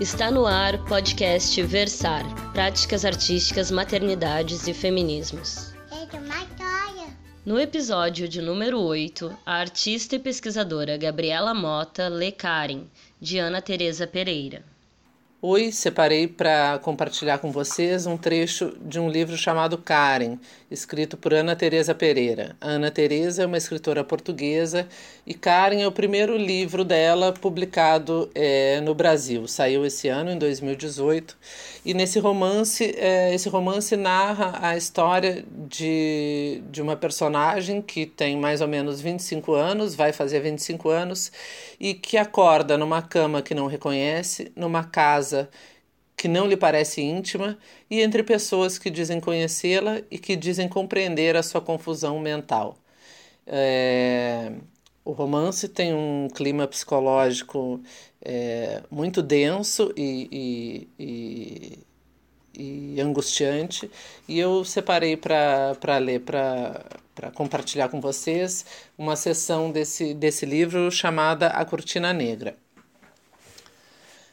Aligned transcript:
Está 0.00 0.30
no 0.30 0.46
ar 0.46 0.78
podcast 0.84 1.60
Versar 1.60 2.22
Práticas 2.52 3.04
Artísticas, 3.04 3.68
Maternidades 3.68 4.68
e 4.68 4.72
Feminismos. 4.72 5.72
No 7.44 7.58
episódio 7.58 8.28
de 8.28 8.40
número 8.40 8.78
8, 8.78 9.36
a 9.44 9.54
artista 9.56 10.14
e 10.14 10.20
pesquisadora 10.20 10.96
Gabriela 10.96 11.52
Mota 11.52 12.06
lê 12.06 12.30
Karen, 12.30 12.84
de 13.20 13.40
Ana 13.40 13.60
Teresa 13.60 14.06
Pereira. 14.06 14.64
Oi, 15.40 15.70
separei 15.70 16.26
para 16.26 16.80
compartilhar 16.80 17.38
com 17.38 17.52
vocês 17.52 18.06
um 18.06 18.16
trecho 18.16 18.76
de 18.82 18.98
um 18.98 19.08
livro 19.08 19.36
chamado 19.36 19.78
Karen, 19.78 20.36
escrito 20.68 21.16
por 21.16 21.32
Ana 21.32 21.54
Teresa 21.54 21.94
Pereira. 21.94 22.56
A 22.60 22.70
Ana 22.70 22.90
Teresa 22.90 23.44
é 23.44 23.46
uma 23.46 23.56
escritora 23.56 24.02
portuguesa 24.02 24.88
e 25.24 25.34
Karen 25.34 25.80
é 25.80 25.86
o 25.86 25.92
primeiro 25.92 26.36
livro 26.36 26.84
dela 26.84 27.32
publicado 27.32 28.28
é, 28.34 28.80
no 28.80 28.96
Brasil. 28.96 29.46
Saiu 29.46 29.86
esse 29.86 30.08
ano, 30.08 30.32
em 30.32 30.38
2018, 30.38 31.36
e 31.84 31.94
nesse 31.94 32.18
romance, 32.18 32.92
é, 32.98 33.32
esse 33.32 33.48
romance 33.48 33.94
narra 33.94 34.58
a 34.60 34.76
história 34.76 35.44
de, 35.68 36.64
de 36.68 36.82
uma 36.82 36.96
personagem 36.96 37.80
que 37.80 38.06
tem 38.06 38.36
mais 38.36 38.60
ou 38.60 38.66
menos 38.66 39.00
25 39.00 39.54
anos, 39.54 39.94
vai 39.94 40.12
fazer 40.12 40.40
25 40.40 40.88
anos, 40.88 41.30
e 41.78 41.94
que 41.94 42.16
acorda 42.16 42.76
numa 42.76 43.00
cama 43.00 43.40
que 43.40 43.54
não 43.54 43.68
reconhece, 43.68 44.50
numa 44.56 44.82
casa 44.82 45.27
casa 45.28 45.50
que 46.16 46.26
não 46.26 46.46
lhe 46.48 46.56
parece 46.56 47.00
íntima 47.00 47.58
e 47.90 48.00
entre 48.00 48.22
pessoas 48.24 48.78
que 48.78 48.90
dizem 48.90 49.20
conhecê-la 49.20 50.00
e 50.10 50.18
que 50.18 50.34
dizem 50.34 50.68
compreender 50.68 51.36
a 51.36 51.42
sua 51.42 51.60
confusão 51.60 52.18
mental. 52.18 52.76
É, 53.46 54.52
o 55.04 55.12
romance 55.12 55.68
tem 55.68 55.94
um 55.94 56.28
clima 56.34 56.66
psicológico 56.66 57.80
é, 58.20 58.82
muito 58.90 59.22
denso 59.22 59.92
e, 59.96 60.88
e, 60.98 61.78
e, 62.58 62.94
e, 62.96 63.00
angustiante, 63.00 63.90
e 64.28 64.38
eu 64.38 64.64
separei 64.64 65.16
para 65.16 65.98
ler, 65.98 66.20
para 66.22 67.30
compartilhar 67.34 67.88
com 67.88 68.00
vocês, 68.00 68.66
uma 68.98 69.14
sessão 69.16 69.70
desse, 69.70 70.14
desse 70.14 70.44
livro 70.44 70.90
chamada 70.90 71.48
A 71.48 71.64
Cortina 71.64 72.12
Negra 72.12 72.56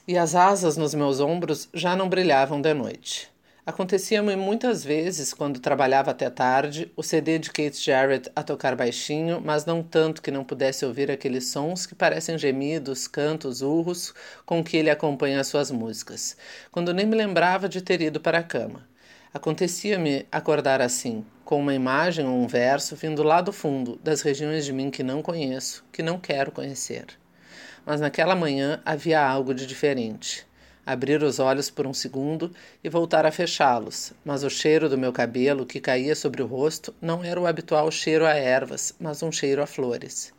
e 0.07 0.17
as 0.17 0.35
asas 0.35 0.77
nos 0.77 0.93
meus 0.93 1.19
ombros 1.19 1.67
já 1.73 1.95
não 1.95 2.07
brilhavam 2.07 2.61
de 2.61 2.73
noite. 2.73 3.33
Acontecia-me 3.65 4.35
muitas 4.35 4.83
vezes, 4.83 5.33
quando 5.33 5.59
trabalhava 5.59 6.11
até 6.11 6.29
tarde, 6.29 6.91
o 6.95 7.01
CD 7.01 7.39
de 7.39 7.49
Kate 7.49 7.83
Jarrett 7.83 8.29
a 8.35 8.43
tocar 8.43 8.75
baixinho, 8.75 9.41
mas 9.43 9.65
não 9.65 9.81
tanto 9.81 10.21
que 10.21 10.29
não 10.29 10.43
pudesse 10.43 10.85
ouvir 10.85 11.09
aqueles 11.09 11.47
sons 11.47 11.87
que 11.87 11.95
parecem 11.95 12.37
gemidos, 12.37 13.07
cantos, 13.07 13.63
urros 13.63 14.13
com 14.45 14.63
que 14.63 14.77
ele 14.77 14.91
acompanha 14.91 15.39
as 15.41 15.47
suas 15.47 15.71
músicas, 15.71 16.37
quando 16.71 16.93
nem 16.93 17.07
me 17.07 17.15
lembrava 17.15 17.67
de 17.67 17.81
ter 17.81 18.01
ido 18.01 18.19
para 18.19 18.37
a 18.37 18.43
cama. 18.43 18.87
Acontecia-me 19.33 20.27
acordar 20.31 20.79
assim, 20.79 21.25
com 21.43 21.59
uma 21.59 21.73
imagem 21.73 22.27
ou 22.27 22.35
um 22.35 22.45
verso 22.45 22.95
vindo 22.95 23.23
lá 23.23 23.41
do 23.41 23.51
fundo, 23.51 23.99
das 24.03 24.21
regiões 24.21 24.63
de 24.63 24.71
mim 24.71 24.91
que 24.91 25.01
não 25.01 25.23
conheço, 25.23 25.83
que 25.91 26.03
não 26.03 26.19
quero 26.19 26.51
conhecer 26.51 27.07
mas 27.85 28.01
naquela 28.01 28.35
manhã 28.35 28.81
havia 28.83 29.21
algo 29.21 29.53
de 29.53 29.65
diferente. 29.65 30.45
Abrir 30.85 31.23
os 31.23 31.39
olhos 31.39 31.69
por 31.69 31.87
um 31.87 31.93
segundo 31.93 32.51
e 32.83 32.89
voltar 32.89 33.25
a 33.25 33.31
fechá-los, 33.31 34.13
mas 34.23 34.43
o 34.43 34.49
cheiro 34.49 34.87
do 34.87 34.97
meu 34.97 35.11
cabelo 35.11 35.65
que 35.65 35.79
caía 35.79 36.15
sobre 36.15 36.43
o 36.43 36.45
rosto 36.45 36.93
não 37.01 37.23
era 37.23 37.39
o 37.39 37.47
habitual 37.47 37.89
cheiro 37.91 38.25
a 38.25 38.33
ervas, 38.33 38.93
mas 38.99 39.23
um 39.23 39.31
cheiro 39.31 39.61
a 39.61 39.65
flores. 39.65 40.33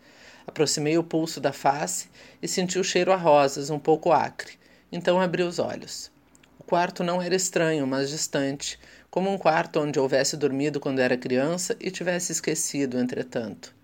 Aproximei 0.47 0.97
o 0.97 1.05
pulso 1.05 1.41
da 1.41 1.53
face 1.53 2.09
e 2.41 2.47
senti 2.47 2.79
o 2.79 2.85
cheiro 2.85 3.13
a 3.13 3.17
rosas, 3.17 3.71
um 3.71 3.79
pouco 3.79 4.13
acre. 4.13 4.53
Então 4.93 5.21
abri 5.21 5.43
os 5.43 5.59
olhos. 5.59 6.11
O 6.59 6.65
quarto 6.65 7.03
não 7.03 7.21
era 7.21 7.35
estranho, 7.35 7.87
mas 7.87 8.11
distante, 8.11 8.79
como 9.11 9.31
um 9.31 9.39
quarto 9.39 9.81
onde 9.81 9.99
houvesse 9.99 10.37
dormido 10.37 10.79
quando 10.79 11.01
era 11.01 11.17
criança 11.17 11.77
e 11.81 11.91
tivesse 11.91 12.31
esquecido, 12.33 12.99
entretanto. 12.99 13.76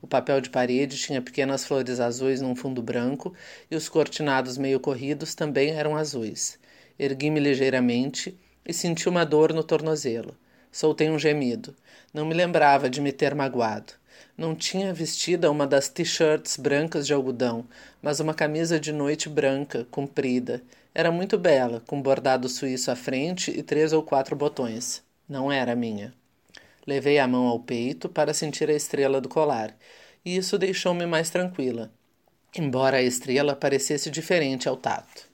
O 0.00 0.06
papel 0.06 0.40
de 0.40 0.50
parede 0.50 0.96
tinha 0.96 1.20
pequenas 1.20 1.64
flores 1.64 2.00
azuis 2.00 2.40
num 2.40 2.54
fundo 2.54 2.80
branco 2.80 3.34
e 3.70 3.76
os 3.76 3.88
cortinados 3.88 4.56
meio 4.56 4.78
corridos 4.78 5.34
também 5.34 5.70
eram 5.70 5.96
azuis. 5.96 6.58
Ergui-me 6.98 7.40
ligeiramente 7.40 8.38
e 8.64 8.72
senti 8.72 9.08
uma 9.08 9.24
dor 9.24 9.52
no 9.52 9.64
tornozelo. 9.64 10.36
Soltei 10.70 11.10
um 11.10 11.18
gemido. 11.18 11.74
Não 12.12 12.26
me 12.26 12.34
lembrava 12.34 12.88
de 12.88 13.00
me 13.00 13.12
ter 13.12 13.34
magoado. 13.34 13.92
Não 14.36 14.54
tinha 14.54 14.94
vestida 14.94 15.50
uma 15.50 15.66
das 15.66 15.88
t-shirts 15.88 16.56
brancas 16.56 17.06
de 17.06 17.12
algodão, 17.12 17.64
mas 18.00 18.20
uma 18.20 18.34
camisa 18.34 18.78
de 18.78 18.92
noite 18.92 19.28
branca, 19.28 19.86
comprida. 19.90 20.62
Era 20.94 21.10
muito 21.10 21.36
bela, 21.38 21.82
com 21.86 22.00
bordado 22.00 22.48
suíço 22.48 22.90
à 22.90 22.96
frente 22.96 23.50
e 23.50 23.62
três 23.62 23.92
ou 23.92 24.02
quatro 24.02 24.36
botões. 24.36 25.02
Não 25.28 25.50
era 25.50 25.74
minha. 25.74 26.14
Levei 26.88 27.18
a 27.18 27.28
mão 27.28 27.46
ao 27.48 27.60
peito 27.60 28.08
para 28.08 28.32
sentir 28.32 28.70
a 28.70 28.72
estrela 28.72 29.20
do 29.20 29.28
colar, 29.28 29.76
e 30.24 30.38
isso 30.38 30.56
deixou-me 30.56 31.04
mais 31.04 31.28
tranquila, 31.28 31.92
embora 32.56 32.96
a 32.96 33.02
estrela 33.02 33.54
parecesse 33.54 34.10
diferente 34.10 34.70
ao 34.70 34.74
tato. 34.74 35.28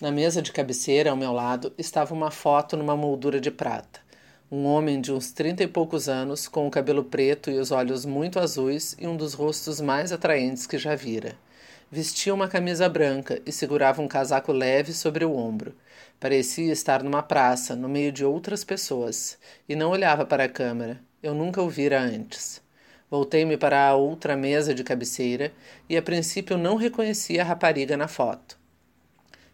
Na 0.00 0.10
mesa 0.10 0.40
de 0.40 0.50
cabeceira 0.50 1.10
ao 1.10 1.16
meu 1.16 1.30
lado 1.30 1.74
estava 1.76 2.14
uma 2.14 2.30
foto 2.30 2.74
numa 2.74 2.96
moldura 2.96 3.38
de 3.38 3.50
prata. 3.50 4.00
Um 4.50 4.64
homem 4.64 4.98
de 4.98 5.12
uns 5.12 5.30
trinta 5.30 5.62
e 5.62 5.68
poucos 5.68 6.08
anos, 6.08 6.48
com 6.48 6.66
o 6.66 6.70
cabelo 6.70 7.04
preto 7.04 7.50
e 7.50 7.58
os 7.58 7.70
olhos 7.70 8.06
muito 8.06 8.40
azuis 8.40 8.96
e 8.98 9.06
um 9.06 9.14
dos 9.14 9.34
rostos 9.34 9.78
mais 9.78 10.10
atraentes 10.10 10.66
que 10.66 10.78
já 10.78 10.94
vira. 10.94 11.36
Vestia 11.94 12.32
uma 12.32 12.48
camisa 12.48 12.88
branca 12.88 13.42
e 13.44 13.52
segurava 13.52 14.00
um 14.00 14.08
casaco 14.08 14.50
leve 14.50 14.94
sobre 14.94 15.26
o 15.26 15.36
ombro. 15.36 15.74
Parecia 16.18 16.72
estar 16.72 17.02
numa 17.02 17.22
praça, 17.22 17.76
no 17.76 17.86
meio 17.86 18.10
de 18.10 18.24
outras 18.24 18.64
pessoas, 18.64 19.36
e 19.68 19.76
não 19.76 19.90
olhava 19.90 20.24
para 20.24 20.44
a 20.44 20.48
câmera. 20.48 20.98
Eu 21.22 21.34
nunca 21.34 21.60
o 21.60 21.68
vira 21.68 22.00
antes. 22.00 22.62
Voltei-me 23.10 23.58
para 23.58 23.88
a 23.88 23.94
outra 23.94 24.34
mesa 24.34 24.74
de 24.74 24.82
cabeceira 24.82 25.52
e 25.86 25.94
a 25.94 26.00
princípio 26.00 26.56
não 26.56 26.76
reconheci 26.76 27.38
a 27.38 27.44
rapariga 27.44 27.94
na 27.94 28.08
foto. 28.08 28.56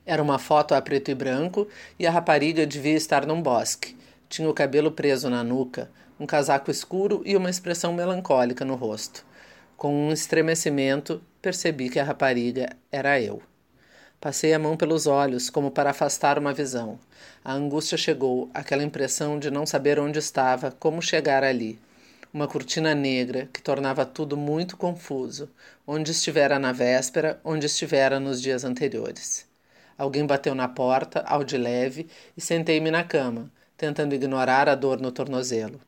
Era 0.06 0.22
uma 0.22 0.38
foto 0.38 0.76
a 0.76 0.80
preto 0.80 1.10
e 1.10 1.16
branco 1.16 1.66
e 1.98 2.06
a 2.06 2.10
rapariga 2.12 2.64
devia 2.64 2.94
estar 2.94 3.26
num 3.26 3.42
bosque. 3.42 3.96
Tinha 4.28 4.48
o 4.48 4.54
cabelo 4.54 4.92
preso 4.92 5.28
na 5.28 5.42
nuca, 5.42 5.90
um 6.20 6.24
casaco 6.24 6.70
escuro 6.70 7.20
e 7.24 7.36
uma 7.36 7.50
expressão 7.50 7.92
melancólica 7.92 8.64
no 8.64 8.76
rosto. 8.76 9.26
Com 9.76 9.92
um 9.92 10.12
estremecimento, 10.12 11.20
percebi 11.40 11.88
que 11.88 11.98
a 11.98 12.04
rapariga 12.04 12.70
era 12.90 13.20
eu. 13.20 13.42
Passei 14.20 14.52
a 14.52 14.58
mão 14.58 14.76
pelos 14.76 15.06
olhos, 15.06 15.48
como 15.48 15.70
para 15.70 15.90
afastar 15.90 16.38
uma 16.38 16.52
visão. 16.52 16.98
A 17.44 17.52
angústia 17.52 17.96
chegou, 17.96 18.50
aquela 18.52 18.82
impressão 18.82 19.38
de 19.38 19.48
não 19.48 19.64
saber 19.64 20.00
onde 20.00 20.18
estava, 20.18 20.72
como 20.72 21.00
chegar 21.00 21.44
ali. 21.44 21.78
Uma 22.34 22.48
cortina 22.48 22.94
negra 22.94 23.48
que 23.52 23.62
tornava 23.62 24.04
tudo 24.04 24.36
muito 24.36 24.76
confuso, 24.76 25.48
onde 25.86 26.10
estivera 26.10 26.58
na 26.58 26.72
véspera, 26.72 27.40
onde 27.44 27.66
estivera 27.66 28.18
nos 28.18 28.42
dias 28.42 28.64
anteriores. 28.64 29.46
Alguém 29.96 30.26
bateu 30.26 30.54
na 30.54 30.68
porta, 30.68 31.20
ao 31.20 31.44
de 31.44 31.56
leve, 31.56 32.08
e 32.36 32.40
sentei-me 32.40 32.90
na 32.90 33.04
cama, 33.04 33.50
tentando 33.76 34.14
ignorar 34.14 34.68
a 34.68 34.74
dor 34.74 35.00
no 35.00 35.12
tornozelo. 35.12 35.80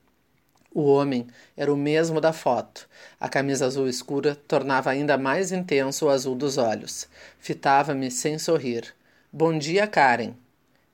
O 0.72 0.84
homem 0.84 1.26
era 1.56 1.72
o 1.72 1.76
mesmo 1.76 2.20
da 2.20 2.32
foto. 2.32 2.88
A 3.18 3.28
camisa 3.28 3.66
azul 3.66 3.88
escura 3.88 4.36
tornava 4.46 4.90
ainda 4.90 5.18
mais 5.18 5.50
intenso 5.50 6.06
o 6.06 6.10
azul 6.10 6.36
dos 6.36 6.58
olhos. 6.58 7.08
Fitava-me 7.40 8.08
sem 8.10 8.38
sorrir. 8.38 8.94
Bom 9.32 9.58
dia, 9.58 9.86
Karen. 9.86 10.34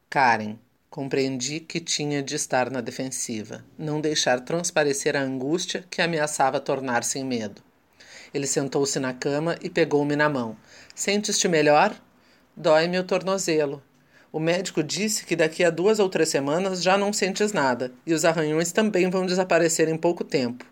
Karen. 0.09 0.59
Compreendi 0.89 1.61
que 1.61 1.79
tinha 1.79 2.23
de 2.23 2.37
estar 2.37 2.71
na 2.71 2.81
defensiva, 2.81 3.63
não 3.77 4.01
deixar 4.01 4.41
transparecer 4.41 5.15
a 5.15 5.21
angústia 5.21 5.85
que 5.91 6.01
ameaçava 6.01 6.59
tornar-se 6.59 7.19
em 7.19 7.25
medo. 7.25 7.61
Ele 8.33 8.47
sentou-se 8.47 8.99
na 8.99 9.13
cama 9.13 9.57
e 9.61 9.69
pegou-me 9.69 10.17
na 10.17 10.29
mão. 10.29 10.57
Sentes-te 10.95 11.49
melhor? 11.49 11.95
Dói-me 12.57 12.99
o 12.99 13.05
tornozelo. 13.05 13.83
O 14.37 14.39
médico 14.39 14.83
disse 14.83 15.25
que 15.25 15.35
daqui 15.35 15.65
a 15.65 15.71
duas 15.71 15.99
ou 15.99 16.11
três 16.11 16.29
semanas 16.29 16.83
já 16.83 16.99
não 16.99 17.11
sentes 17.11 17.55
nada 17.55 17.91
e 18.07 18.13
os 18.13 18.23
arranhões 18.23 18.71
também 18.71 19.09
vão 19.09 19.25
desaparecer 19.25 19.89
em 19.89 19.97
pouco 19.97 20.23
tempo. 20.23 20.67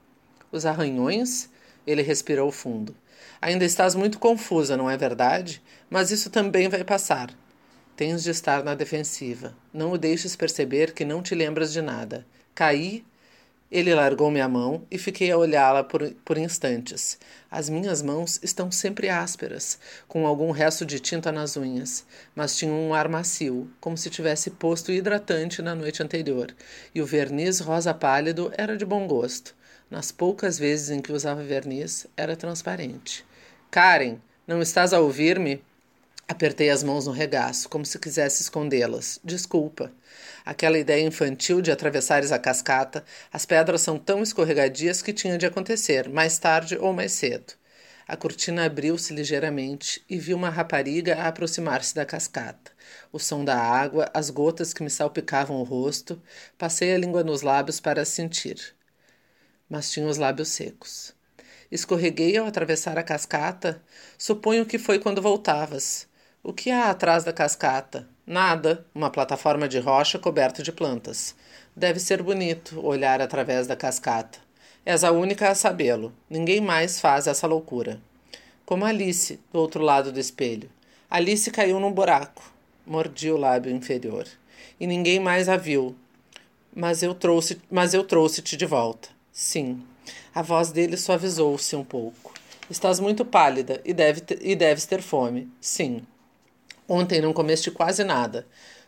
Os 0.53 0.67
arranhões? 0.67 1.49
Ele 1.87 2.03
respirou 2.03 2.53
fundo. 2.53 2.95
Ainda 3.41 3.65
estás 3.65 3.95
muito 3.95 4.19
confusa, 4.19 4.77
não 4.77 4.91
é 4.91 4.99
verdade? 4.99 5.63
Mas 5.89 6.11
isso 6.11 6.29
também 6.29 6.69
vai 6.69 6.85
passar. 6.85 7.31
Tens 7.97 8.23
de 8.23 8.33
estar 8.33 8.63
na 8.63 8.75
defensiva. 8.75 9.57
Não 9.73 9.93
o 9.93 9.97
deixes 9.97 10.37
perceber 10.37 10.93
que 10.93 11.07
não 11.07 11.23
te 11.23 11.35
lembras 11.35 11.73
de 11.73 11.81
nada. 11.81 12.27
Caí 12.55 13.03
ele 13.75 13.93
largou-me 13.93 14.41
a 14.41 14.49
mão 14.49 14.87
e 14.89 14.97
fiquei 14.97 15.33
a 15.33 15.37
olhá-la 15.37 15.83
por, 15.83 16.09
por 16.25 16.39
instantes. 16.39 17.19
As 17.51 17.69
minhas 17.69 18.03
mãos 18.03 18.39
estão 18.41 18.71
sempre 18.71 19.09
ásperas, 19.09 19.81
com 20.07 20.29
algum 20.29 20.53
resto 20.53 20.87
de 20.87 21.01
tinta 21.01 21.33
nas 21.33 21.57
unhas, 21.57 22.07
mas 22.37 22.57
tinham 22.57 22.81
um 22.81 22.95
ar 22.95 23.09
macio, 23.09 23.69
como 23.81 23.99
se 23.99 24.09
tivesse 24.11 24.53
posto 24.53 24.93
hidratante 24.93 25.61
na 25.61 25.75
noite 25.75 26.05
anterior, 26.05 26.55
e 26.95 27.03
o 27.03 27.07
verniz 27.07 27.59
rosa 27.59 27.93
pálido 27.93 28.53
era 28.57 28.77
de 28.77 28.85
bom 28.85 29.09
gosto. 29.09 29.57
Nas 29.91 30.13
poucas 30.13 30.57
vezes 30.57 30.91
em 30.91 31.03
que 31.03 31.13
usava 31.13 31.43
verniz, 31.43 32.07
era 32.17 32.37
transparente. 32.37 33.27
Karen, 33.73 34.19
não 34.47 34.63
estás 34.63 34.93
a 34.93 35.01
ouvir-me? 35.01 35.61
Apertei 36.27 36.71
as 36.71 36.83
mãos 36.83 37.07
no 37.07 37.13
regaço, 37.13 37.69
como 37.69 37.85
se 37.85 37.99
quisesse 37.99 38.43
escondê-las. 38.43 39.21
Desculpa. 39.23 39.93
Aquela 40.45 40.79
ideia 40.79 41.07
infantil 41.07 41.61
de 41.61 41.71
atravessares 41.71 42.33
a 42.33 42.39
cascata, 42.39 43.05
as 43.31 43.45
pedras 43.45 43.83
são 43.83 43.99
tão 43.99 44.23
escorregadias 44.23 45.03
que 45.03 45.13
tinha 45.13 45.37
de 45.37 45.45
acontecer, 45.45 46.09
mais 46.09 46.39
tarde 46.39 46.79
ou 46.79 46.95
mais 46.95 47.13
cedo. 47.13 47.53
A 48.09 48.17
cortina 48.17 48.65
abriu-se 48.65 49.15
ligeiramente 49.15 50.03
e 50.09 50.19
vi 50.19 50.33
uma 50.35 50.49
rapariga 50.51 51.23
aproximar-se 51.23 51.95
da 51.95 52.07
cascata. 52.07 52.73
O 53.13 53.19
som 53.19 53.45
da 53.45 53.59
água, 53.59 54.11
as 54.15 54.31
gotas 54.31 54.73
que 54.73 54.83
me 54.83 54.91
salpicavam 54.91 55.57
o 55.57 55.63
rosto, 55.63 56.21
passei 56.57 56.95
a 56.95 56.99
língua 56.99 57.23
nos 57.23 57.43
lábios 57.43 57.81
para 57.81 58.05
sentir. 58.05 58.75
Mas 59.69 59.91
tinha 59.91 60.07
os 60.07 60.17
lábios 60.17 60.49
secos. 60.49 61.15
Escorreguei 61.71 62.37
ao 62.37 62.47
atravessar 62.47 62.99
a 62.99 63.03
cascata? 63.03 63.83
Suponho 64.19 64.67
que 64.67 64.79
foi 64.79 64.99
quando 64.99 65.23
voltavas. 65.23 66.07
O 66.47 66.53
que 66.53 66.71
há 66.71 66.91
atrás 66.91 67.25
da 67.25 67.33
cascata? 67.33 68.07
Nada, 68.27 68.85
uma 68.95 69.09
plataforma 69.09 69.67
de 69.67 69.79
rocha 69.79 70.19
coberta 70.19 70.63
de 70.63 70.71
plantas. 70.71 71.35
Deve 71.75 71.99
ser 71.99 72.23
bonito 72.23 72.85
olhar 72.85 73.23
através 73.23 73.67
da 73.67 73.75
cascata. 73.75 74.39
És 74.85 75.03
a 75.05 75.11
única 75.11 75.49
a 75.49 75.55
sabê-lo. 75.55 76.13
Ninguém 76.29 76.61
mais 76.61 77.01
faz 77.01 77.27
essa 77.27 77.47
loucura. 77.47 77.99
Como 78.67 78.85
Alice, 78.85 79.41
do 79.51 79.59
outro 79.59 79.83
lado 79.83 80.13
do 80.13 80.21
espelho. 80.21 80.69
Alice 81.09 81.51
caiu 81.51 81.81
num 81.81 81.91
buraco. 81.91 82.53
Mordi 82.87 83.31
o 83.31 83.39
lábio 83.39 83.75
inferior. 83.75 84.27
E 84.79 84.87
ninguém 84.87 85.19
mais 85.19 85.49
a 85.49 85.57
viu. 85.57 85.97
Mas 86.77 87.03
eu 87.03 87.15
trouxe, 87.15 87.59
mas 87.71 87.95
eu 87.95 88.05
trouxe-te 88.05 88.55
de 88.55 88.67
volta. 88.67 89.09
Sim. 89.33 89.83
A 90.35 90.43
voz 90.43 90.71
dele 90.71 90.99
suavizou-se 90.99 91.75
um 91.75 91.83
pouco. 91.83 92.35
Estás 92.69 93.01
muito 93.01 93.25
pálida 93.25 93.81
e, 93.83 93.95
deve 93.95 94.23
e 94.43 94.55
deves 94.55 94.85
ter 94.85 95.01
fome. 95.01 95.49
Sim. 95.59 96.03
Ontem 96.89 97.21
não 97.21 97.33
comeste 97.33 97.71
quase 97.71 98.05
nada. 98.05 98.47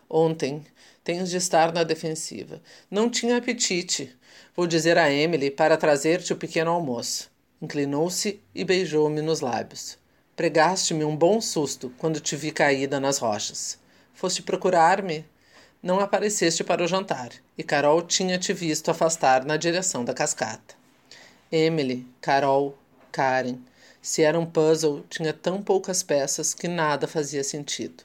Ontem 0.09 0.65
tens 1.03 1.31
de 1.31 1.37
estar 1.37 1.73
na 1.73 1.83
defensiva. 1.83 2.61
Não 2.91 3.09
tinha 3.09 3.37
apetite. 3.37 4.17
Vou 4.55 4.67
dizer 4.67 4.99
a 4.99 5.11
Emily 5.11 5.51
para 5.51 5.77
trazer-te 5.77 6.33
o 6.33 6.37
pequeno 6.37 6.71
almoço. 6.71 7.31
Inclinou-se 7.61 8.41
e 8.55 8.65
beijou-me 8.65 9.23
nos 9.23 9.41
lábios. 9.41 9.99
Pregaste-me 10.35 11.05
um 11.05 11.17
bom 11.17 11.41
susto 11.41 11.93
quando 11.97 12.21
te 12.21 12.37
vi 12.37 12.51
caída 12.51 13.01
nas 13.01 13.19
rochas. 13.19 13.79
Foste 14.13 14.43
procurar-me? 14.43 15.25
Não 15.83 16.01
apareceste 16.01 16.65
para 16.65 16.83
o 16.83 16.87
jantar, 16.87 17.31
e 17.57 17.63
Carol 17.63 18.03
tinha 18.03 18.39
te 18.39 18.53
visto 18.53 18.91
afastar 18.91 19.45
na 19.45 19.57
direção 19.57 20.05
da 20.05 20.13
cascata. 20.13 20.75
Emily, 21.51 22.07
Carol, 22.21 22.77
Karen. 23.13 23.59
Se 24.07 24.23
era 24.23 24.39
um 24.39 24.47
puzzle, 24.47 25.05
tinha 25.11 25.33
tão 25.33 25.61
poucas 25.61 26.01
peças 26.01 26.55
que 26.55 26.69
nada 26.69 27.09
fazia 27.09 27.43
sentido. 27.43 28.05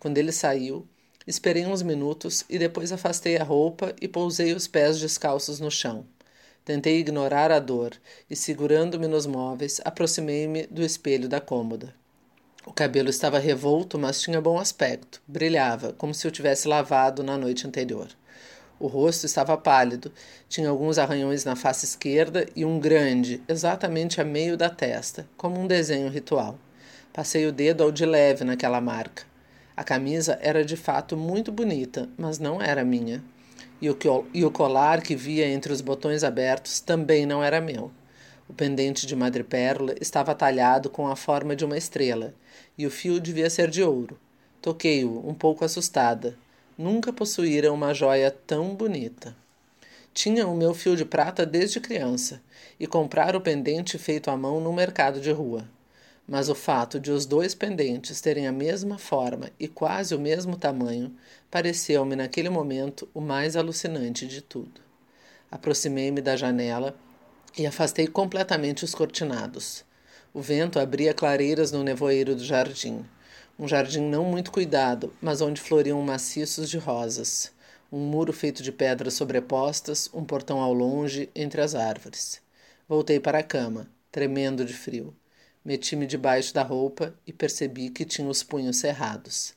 Quando 0.00 0.16
ele 0.16 0.32
saiu, 0.32 0.88
esperei 1.26 1.66
uns 1.66 1.82
minutos 1.82 2.46
e 2.48 2.58
depois 2.58 2.92
afastei 2.92 3.36
a 3.36 3.44
roupa 3.44 3.94
e 4.00 4.08
pousei 4.08 4.54
os 4.54 4.66
pés 4.66 4.98
descalços 4.98 5.60
no 5.60 5.70
chão. 5.70 6.06
Tentei 6.64 6.98
ignorar 6.98 7.52
a 7.52 7.58
dor 7.58 7.92
e, 8.30 8.34
segurando-me 8.34 9.06
nos 9.06 9.26
móveis, 9.26 9.82
aproximei-me 9.84 10.66
do 10.68 10.82
espelho 10.82 11.28
da 11.28 11.42
cômoda. 11.42 11.94
O 12.64 12.72
cabelo 12.72 13.10
estava 13.10 13.38
revolto, 13.38 13.98
mas 13.98 14.22
tinha 14.22 14.40
bom 14.40 14.58
aspecto. 14.58 15.20
Brilhava, 15.28 15.92
como 15.92 16.14
se 16.14 16.26
o 16.26 16.30
tivesse 16.30 16.66
lavado 16.66 17.22
na 17.22 17.36
noite 17.36 17.66
anterior. 17.66 18.08
O 18.80 18.86
rosto 18.86 19.26
estava 19.26 19.56
pálido, 19.56 20.12
tinha 20.48 20.68
alguns 20.68 20.98
arranhões 20.98 21.44
na 21.44 21.56
face 21.56 21.84
esquerda 21.84 22.46
e 22.54 22.64
um 22.64 22.78
grande, 22.78 23.42
exatamente 23.48 24.20
a 24.20 24.24
meio 24.24 24.56
da 24.56 24.70
testa, 24.70 25.28
como 25.36 25.58
um 25.58 25.66
desenho 25.66 26.08
ritual. 26.08 26.56
Passei 27.12 27.44
o 27.46 27.52
dedo 27.52 27.82
ao 27.82 27.90
de 27.90 28.06
leve 28.06 28.44
naquela 28.44 28.80
marca. 28.80 29.24
A 29.76 29.82
camisa 29.82 30.38
era 30.40 30.64
de 30.64 30.76
fato 30.76 31.16
muito 31.16 31.50
bonita, 31.50 32.08
mas 32.16 32.38
não 32.38 32.62
era 32.62 32.84
minha. 32.84 33.20
E 33.82 33.90
o, 33.90 33.98
e 34.32 34.44
o 34.44 34.50
colar 34.50 35.02
que 35.02 35.16
via 35.16 35.48
entre 35.48 35.72
os 35.72 35.80
botões 35.80 36.22
abertos 36.22 36.78
também 36.78 37.26
não 37.26 37.42
era 37.42 37.60
meu. 37.60 37.90
O 38.48 38.54
pendente 38.54 39.06
de 39.08 39.16
madrepérola 39.16 39.94
estava 40.00 40.36
talhado 40.36 40.88
com 40.88 41.08
a 41.08 41.16
forma 41.16 41.56
de 41.56 41.64
uma 41.64 41.76
estrela, 41.76 42.32
e 42.76 42.86
o 42.86 42.90
fio 42.92 43.18
devia 43.18 43.50
ser 43.50 43.70
de 43.70 43.82
ouro. 43.82 44.16
Toquei-o, 44.62 45.28
um 45.28 45.34
pouco 45.34 45.64
assustada 45.64 46.36
nunca 46.78 47.12
possuíra 47.12 47.72
uma 47.72 47.92
joia 47.92 48.30
tão 48.30 48.72
bonita. 48.76 49.36
Tinha 50.14 50.46
o 50.46 50.56
meu 50.56 50.72
fio 50.72 50.96
de 50.96 51.04
prata 51.04 51.44
desde 51.44 51.80
criança 51.80 52.40
e 52.78 52.86
comprar 52.86 53.34
o 53.34 53.40
pendente 53.40 53.98
feito 53.98 54.30
à 54.30 54.36
mão 54.36 54.60
no 54.60 54.72
mercado 54.72 55.20
de 55.20 55.32
rua. 55.32 55.68
Mas 56.26 56.48
o 56.48 56.54
fato 56.54 57.00
de 57.00 57.10
os 57.10 57.26
dois 57.26 57.52
pendentes 57.54 58.20
terem 58.20 58.46
a 58.46 58.52
mesma 58.52 58.96
forma 58.96 59.50
e 59.58 59.66
quase 59.66 60.14
o 60.14 60.20
mesmo 60.20 60.56
tamanho 60.56 61.12
pareceu-me 61.50 62.14
naquele 62.14 62.48
momento 62.48 63.08
o 63.12 63.20
mais 63.20 63.56
alucinante 63.56 64.26
de 64.26 64.40
tudo. 64.40 64.80
Aproximei-me 65.50 66.20
da 66.20 66.36
janela 66.36 66.94
e 67.56 67.66
afastei 67.66 68.06
completamente 68.06 68.84
os 68.84 68.94
cortinados. 68.94 69.84
O 70.32 70.40
vento 70.40 70.78
abria 70.78 71.14
clareiras 71.14 71.72
no 71.72 71.82
nevoeiro 71.82 72.36
do 72.36 72.44
jardim 72.44 73.04
um 73.58 73.66
jardim 73.66 74.00
não 74.00 74.24
muito 74.24 74.52
cuidado, 74.52 75.12
mas 75.20 75.40
onde 75.40 75.60
floriam 75.60 76.00
maciços 76.00 76.70
de 76.70 76.78
rosas, 76.78 77.52
um 77.90 77.98
muro 77.98 78.32
feito 78.32 78.62
de 78.62 78.70
pedras 78.70 79.14
sobrepostas, 79.14 80.08
um 80.14 80.24
portão 80.24 80.60
ao 80.60 80.72
longe 80.72 81.28
entre 81.34 81.60
as 81.60 81.74
árvores. 81.74 82.40
Voltei 82.88 83.18
para 83.18 83.38
a 83.38 83.42
cama, 83.42 83.90
tremendo 84.12 84.64
de 84.64 84.72
frio. 84.72 85.14
Meti-me 85.64 86.06
debaixo 86.06 86.54
da 86.54 86.62
roupa 86.62 87.14
e 87.26 87.32
percebi 87.32 87.90
que 87.90 88.04
tinha 88.04 88.28
os 88.28 88.42
punhos 88.42 88.76
cerrados. 88.76 89.54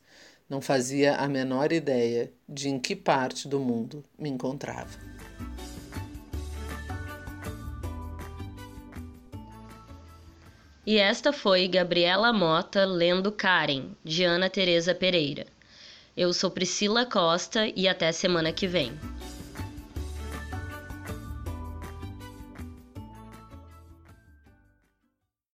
Não 0.50 0.62
fazia 0.62 1.16
a 1.16 1.28
menor 1.30 1.72
ideia 1.72 2.32
de 2.50 2.70
em 2.70 2.80
que 2.80 2.96
parte 2.96 3.48
do 3.48 3.60
mundo 3.60 4.04
me 4.18 4.30
encontrava. 4.30 5.00
E 10.86 10.98
esta 10.98 11.32
foi 11.32 11.68
Gabriela 11.68 12.34
Mota 12.34 12.86
lendo 12.86 13.32
Karen, 13.32 13.92
de 14.04 14.24
Ana 14.24 14.50
Teresa 14.50 14.96
Pereira. 14.96 15.46
Eu 16.18 16.34
sou 16.34 16.50
Priscila 16.50 17.06
Costa 17.06 17.72
e 17.76 17.88
até 17.88 18.12
semana 18.12 18.52
que 18.52 18.68
vem. 18.68 18.92